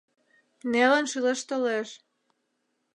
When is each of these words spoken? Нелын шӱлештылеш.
Нелын 0.71 1.05
шӱлештылеш. 1.11 1.89